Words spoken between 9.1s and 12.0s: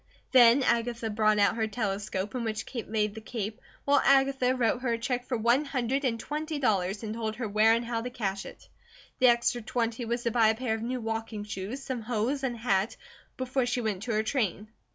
The extra twenty was to buy a pair of new walking shoes,